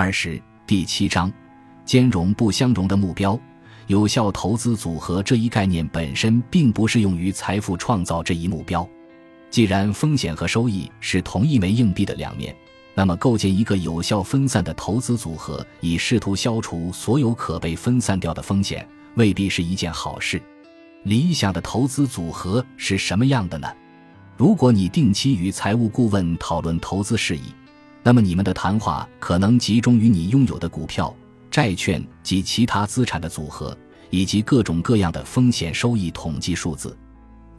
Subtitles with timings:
[0.00, 1.28] 二十第七章，
[1.84, 3.36] 兼容不相容的目标。
[3.88, 8.88] 有效投资组合这一概念本身并不适用于财富创造这一目标。
[9.50, 12.54] 既然风险和收益是同一枚硬币的两面，
[12.94, 20.40] 那么构建一个有效分散的投资组合，以试图消除所有可被分散掉的风险，未必是一件好事。
[21.02, 23.66] 理想的投资组合是什么样的呢？
[24.36, 27.52] 如果你定期与财务顾问讨论投资事宜，
[28.08, 31.14] 那么你们的谈话可能集中于你拥有的股票。
[31.50, 33.76] 债券及其他资产的组合，
[34.08, 36.96] 以及各种各样的风险收益统计数字。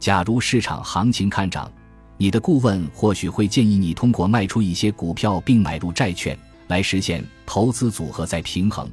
[0.00, 1.70] 假如市场行情看涨，
[2.16, 6.36] 你的顾问或许会建议你通过卖出一些股票并买入债券
[6.66, 8.90] 来实现投资组合再平衡。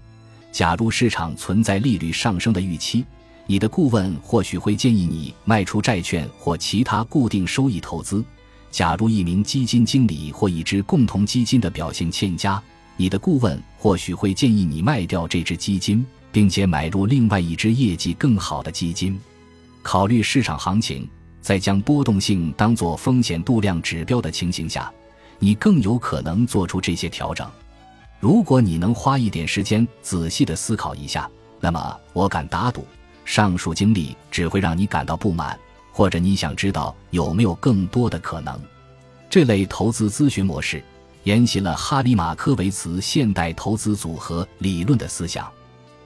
[0.52, 3.04] 假如市场存在利率上升的预期，
[3.48, 8.24] 你的顾问或许会建议你卖出债券或其他固定收益投资。
[8.70, 12.62] 假如一名基金经理或一支共同基金的表现欠佳，
[12.96, 19.20] 你的顾问或许会建议你卖掉这只基金，并且买入另外一只业绩更好的基金。
[19.82, 21.10] 考虑市场行情，
[21.42, 24.92] 在将波动性当作风险度量指标的情形下，
[25.40, 27.50] 你更有可能做出这些调整。
[28.20, 32.86] 如果你能花一点时间仔细的思考一下，那么我敢打赌，
[33.24, 35.58] 上述经历只会让你感到不满，
[35.98, 38.56] 或者你想知道有没有更多的可能。
[39.32, 40.84] 这类投资咨询模式。
[41.24, 45.52] 沿袭了哈里马科维茨现代投资组合理论的思想。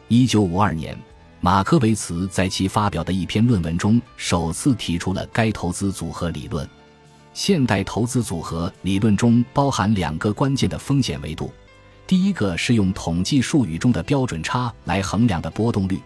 [0.07, 0.97] 一九五二年，
[1.41, 6.67] 马科维茨在其发表的一篇论文中首次提出了该投资组合理论。
[7.33, 11.51] 现代投资组合理论中包含两个关键的风险维度：
[12.07, 16.01] 第一个是用统计术语中的标准差来衡量的波动率，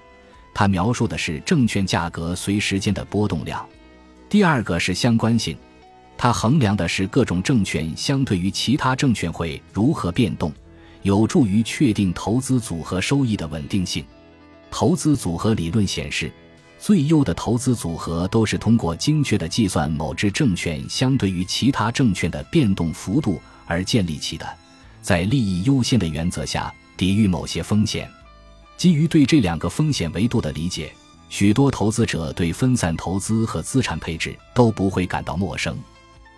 [0.56, 3.60] 它描述的是证券价格随时间的波动量；
[4.30, 5.56] 第二个是相关性。
[6.18, 10.50] 它衡量的是各种证券相对于其他证券会如何变动，
[11.02, 14.06] 有助于确定投资组合收益的稳定性。
[14.72, 16.32] 投资组合理论显示，
[16.80, 24.48] 最优的投资组合都是通过精确的计算某只证券相对于其他证券的变动幅度而建立起的，
[25.02, 28.10] 在利益优先的原则下抵御某些风险。
[28.78, 30.94] 基于对这两个风险维度的理解，
[31.30, 35.78] 许多投资者对分散投资和资产配置都不会感到陌生。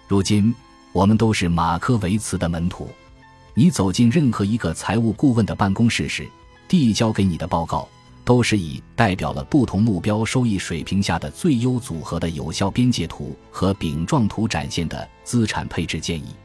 [0.07, 0.53] 如今，
[0.93, 2.89] 我们都是马科维茨的门徒。
[3.53, 6.27] 你走进任何一个财务顾问的办公室时，
[6.67, 7.89] 递交给你的报告
[8.23, 16.35] 都是以代表了不同目标收益水平下的最优组合的有效边界图和饼状图展现的资产配置建议。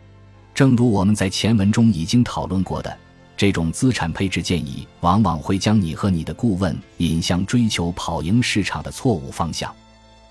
[0.54, 2.98] 正如我们在前文中已经讨论过的，
[3.42, 9.74] 这种资产配置建议往往会将你和你的顾问引向追求跑赢市场的错误方向。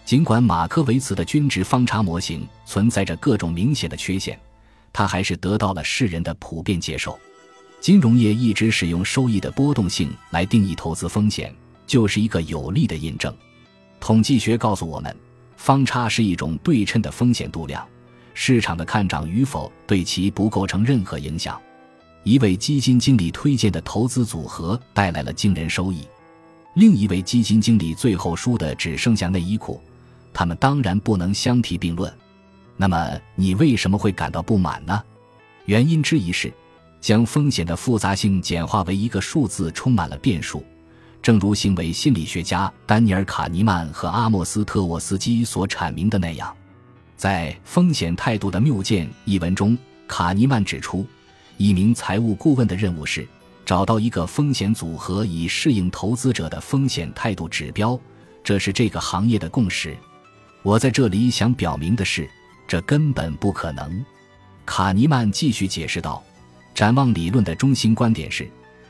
[0.06, 4.40] 尽管马克维茨的均值方差模型存在着各种明显的缺陷，
[4.94, 7.20] 它还是得到了世人的普遍接受。
[7.82, 11.54] 金融业一直使用收益的波动性来定义投资风险，
[11.86, 13.36] 就是一个有力的印证。
[14.00, 15.14] 统计学告诉我们，
[15.58, 17.86] 方差是一种对称的风险度量，
[18.34, 21.62] 市场的看涨与否对其不构成任何影响。
[22.24, 26.08] 一位基金经理推荐的投资组合带来了惊人收益，
[26.76, 29.82] 另一位基金经理最后输的只剩下内衣裤。
[30.32, 32.12] 他们当然不能相提并论。
[32.78, 35.02] 那么，你为什么会感到不满呢？
[35.66, 36.54] 原因之一是，
[37.00, 40.64] 将风险的复杂性简化为一个数字充满了变数。
[41.22, 46.56] 正如行为心理学家丹尼尔·卡尼曼和阿莫斯·特沃斯基所阐明的那样，
[47.18, 49.78] 在《风险态度的谬见》一文中，
[50.08, 51.06] 卡尼曼指出，
[51.62, 53.28] 一名财务顾问的任务是
[53.64, 58.00] 找到一个风险组合以适应投资者的风险态度指标。
[58.44, 59.96] 这是这个行业的共识。
[60.64, 62.28] 我在这里想表明的是，
[62.68, 64.04] 这根本不可能。
[64.66, 66.24] 卡尼曼继续解释道
[66.74, 68.50] ：“展望理论的中心观点是，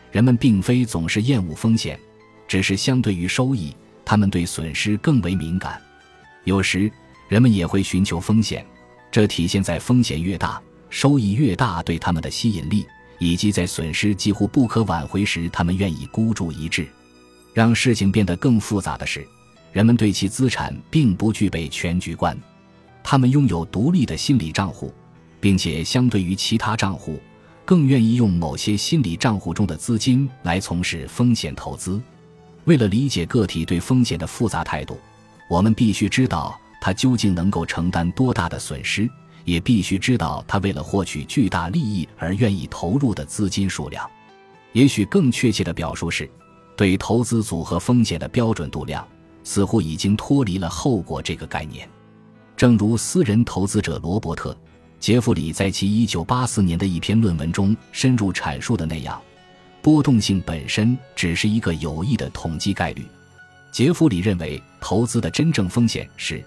[0.09, 1.99] 人们并非总是厌恶风险，
[2.47, 5.81] 只是相对于收益，他们对损失更为敏感。
[6.45, 6.89] 有时，
[7.27, 8.65] 人们也会寻求风险，
[9.11, 12.85] 这体现在风险越大，收益越大对他们的吸引力，
[13.17, 16.87] 以及在损失几乎不可挽回时，他们愿意孤注一掷。
[17.51, 19.27] 让事情变得更复杂的是。”
[19.71, 22.37] 人们对其资产并不具备全局观，
[23.01, 24.93] 他们拥有独立的心理账户，
[25.39, 27.21] 并且相对于其他账户，
[27.63, 32.01] 更愿意用某些心理账户中的资金来从事风险投资。
[32.65, 34.99] 为了理解个体对风险的复杂态度，
[35.49, 39.09] 我们必须知道他究竟能够承担多大的损失，
[39.45, 44.09] 也必须知道他为了获取巨大利益而愿意投入的资金数量。
[44.73, 46.29] 也许更确切的表述是，
[46.75, 49.07] 对投资组合风险的标准度量。
[49.43, 51.89] 似乎已经脱离了后果这个概念，
[52.55, 54.53] 正如私人投资者罗伯特·
[54.99, 59.19] 杰弗里在其1984年的一篇论文中深入阐述的那样，
[59.81, 63.03] 波动性本身只是一个有益的统计概率。
[63.71, 66.45] 杰弗里认为，投资的真正风险是，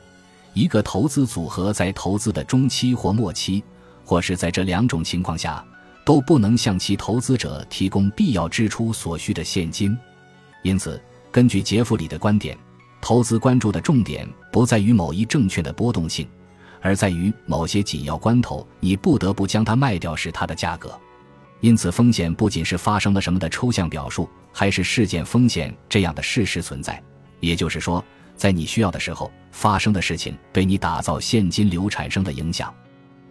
[0.55, 3.63] 一个投资组合在投资的中期或末期，
[4.05, 5.65] 或是在这两种情况下，
[6.05, 9.97] 都不能向其投资者提供必要支出所需的现金。
[10.63, 12.57] 因此，根据杰弗里的观点，
[13.01, 16.27] 投资关注的重点不在于某一证券的波动性。
[16.81, 20.99] 而在于某些紧要关头，你不得不将它卖掉时它的价格。
[21.61, 27.03] 因此，风险不仅是发生了什么的抽象表述，还是事件风险这样的事实存在。
[27.41, 28.05] 也就是说，
[28.37, 32.73] 在你需要的时候发生的事情对你打造现金流产生的影响。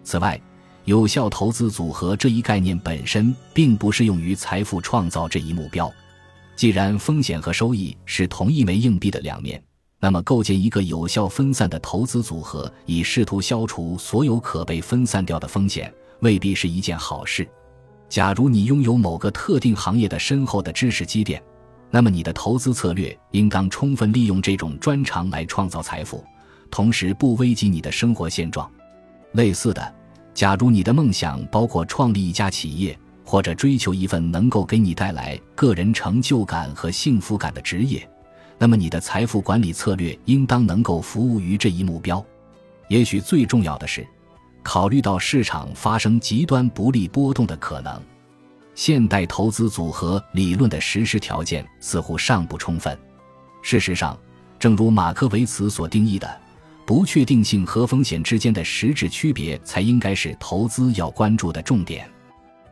[0.03, 0.39] 此外，
[0.85, 5.91] 有效投资组合这一概念本身并不适用于财富创造这一目标。
[6.55, 9.61] 既然风险和收益是同一枚硬币的两面。
[9.99, 17.47] 那么，构建一个有效分散的投资组合，以试图消除所有可被分散掉的风险，未必是一件好事。
[18.09, 21.41] 假如你拥有某个特定行业的深厚的知识积淀，
[21.95, 26.25] 那么你的投资策略应当充分利用这种专长来创造财富，
[26.71, 28.67] 同时不危及你的生活现状。
[29.33, 29.93] 类似的，
[30.33, 38.09] 假如你的梦想包括创立一家企业，或者追求一份能够给你带来个人成就感和幸福感的职业。
[38.57, 42.25] 那么，你的财富管理策略应当能够服务于这一目标。
[42.87, 44.03] 也许最重要的是，
[44.63, 48.01] 考虑到市场发生极端不利波动的可能。
[48.75, 52.97] 现代投资组合理论的实施条件似乎尚不充分。
[53.61, 54.17] 事实上，
[54.59, 56.41] 正如马克维茨所定义的，
[56.85, 62.09] 不确定性和风险之间的实质区别才应该是投资要关注的重点。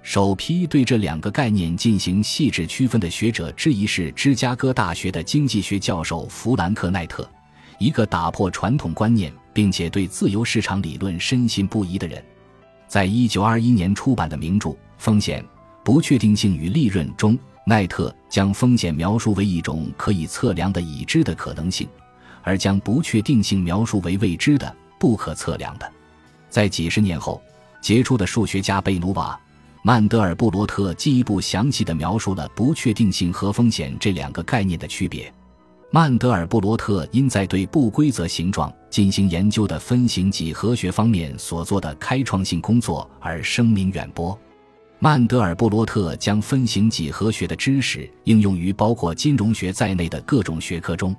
[0.03, 7.29] 首批对这两个概念进行细致区分的学者之一是芝加哥大学的经济学教授弗兰克·奈特，
[7.77, 12.23] 一个打破传统观念并且对自由市场理论深信不疑的人。
[12.87, 15.45] 在一九二一年出版的名著《风险、
[15.83, 21.87] 不确定性与利润》中，奈特将风险描述为一种可以测量的已知的可能性，
[22.43, 25.91] 而将不确定性描述为未知的、不可测量的。
[26.49, 27.41] 在几十年后，
[27.81, 29.39] 杰出的数学家贝努瓦。
[29.83, 35.33] 曼德尔布罗特进一步详细地描述了不确定性和风险这两个概念的区别。
[35.89, 44.37] 曼德尔布罗特因在对不规则形状进行研究的分形几何学方面所做的开创性工作而声名远播。
[45.03, 51.15] 曼德尔布罗特将分形几何学的知识应用于包括金融学在内的各种学科中。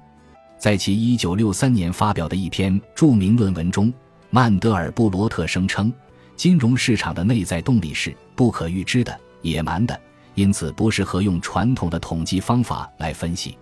[0.56, 3.92] 在其1963年发表的一篇著名论文中，
[4.30, 5.92] 曼德尔布罗特声称。
[6.36, 10.00] 金融市场的内在动力是不可预知的、野蛮的，
[10.36, 13.58] 因此不适合用传统的统计方法来分析。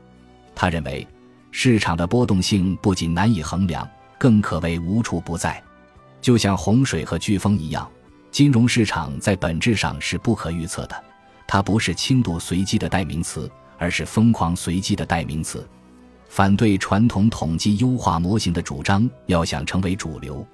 [0.54, 1.08] 他认为，
[1.50, 3.88] 市场的波动性不仅难以衡量，
[4.18, 5.62] 更可谓无处不在。
[6.20, 7.90] 就像洪水和飓风一样，
[8.30, 11.04] 金融市场在本质上是不可预测的。
[11.46, 15.66] 它不是轻度随机的代名词，而是疯狂随机的代名词。
[16.28, 20.46] 反对传统统计优化模型的主张，要想成为主流，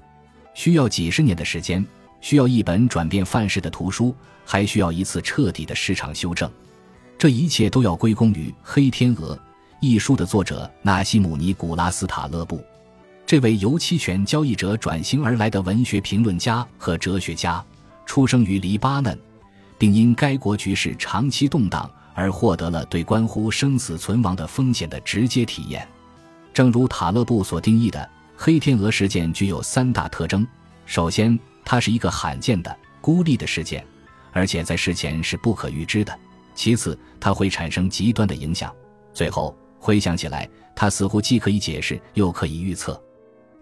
[0.55, 1.85] 需要几十年的时间。
[2.23, 4.13] 需要一本转变范式的图书，
[4.45, 6.51] 还需要一次彻底的市场修正。
[7.19, 9.37] 这一切都要归功于《黑天鹅》
[9.81, 12.65] 一书的作者纳西姆尼古拉斯塔勒布。
[13.27, 17.63] 这位由期权交易者转型而来的文学评论家和哲学家，
[18.07, 19.19] 出生于黎巴嫩，
[19.77, 25.87] 并因该国局势长期动荡而获得了对关乎生死存亡的风险的直接体验。
[26.55, 30.47] 正如塔勒布所定义的，黑天鹅事件具有三大特征：
[30.85, 33.85] 首先，它是一个罕见的、孤立的事件，
[34.31, 36.17] 而且在事前是不可预知的。
[36.55, 38.73] 其次，它会产生极端的影响。
[39.13, 43.03] 最后，回想起来，它似乎既可以解释，又可以预测。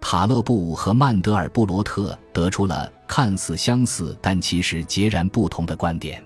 [0.07, 6.23] 塔勒布和曼德尔布罗特得出了看似相似但其实截然不同的观点。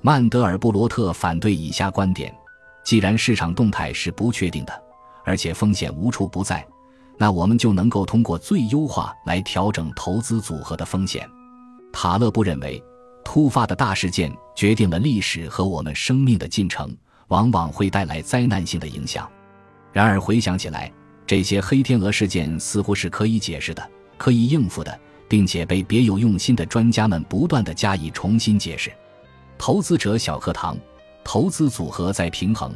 [0.00, 2.32] 曼德尔布罗特反对以下观点：
[2.84, 4.72] 既然市场动态是不确定的，
[5.24, 6.64] 而且风险无处不在。
[7.16, 11.28] 那我们就能够通过最优化来调整投资组合的风险。
[11.92, 12.80] 塔勒布认为，
[13.24, 16.96] 突发的大事件决定了历史和我们生命的进程，
[17.26, 19.28] 往往会带来灾难性的影响。
[19.92, 20.92] 然而回想起来，
[21.28, 28.90] 这些黑天鹅事件似乎是可以解释的、可以应付的，并且被别有用心的专家们不断的加以重新解释。
[29.58, 30.74] 投资者小课堂：
[31.22, 32.74] 投资组合在平衡。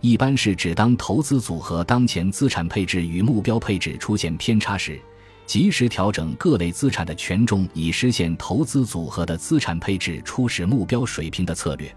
[0.00, 4.98] 一般是指当投资组合当前资产配置与目标配置出现偏差时，
[5.44, 11.94] 及时调整各类资产的权重，以实现投资组合的资产配置初始目标水平的策略。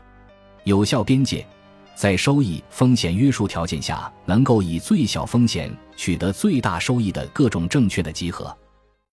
[0.65, 1.48] 有效边界，
[1.96, 8.56] 在收益风险约束条件下，能够以最小风险取得最大收益的各种证券的集合。